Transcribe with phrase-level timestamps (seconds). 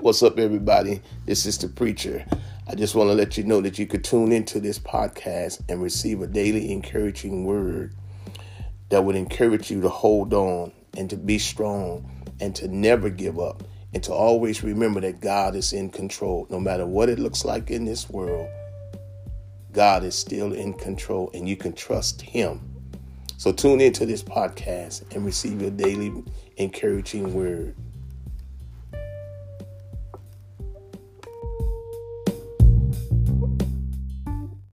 [0.00, 1.00] What's up, everybody?
[1.24, 2.26] This is the preacher.
[2.66, 5.80] I just want to let you know that you could tune into this podcast and
[5.80, 7.94] receive a daily encouraging word
[8.90, 12.10] that would encourage you to hold on and to be strong
[12.40, 13.62] and to never give up
[13.94, 16.48] and to always remember that God is in control.
[16.50, 18.48] No matter what it looks like in this world,
[19.72, 22.60] God is still in control and you can trust Him.
[23.38, 26.24] So tune into this podcast and receive your daily
[26.56, 27.76] encouraging word.